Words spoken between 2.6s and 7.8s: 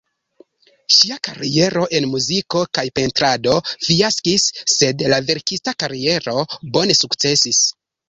kaj pentrado fiaskis, sed la verkista kariero bone sukcesis.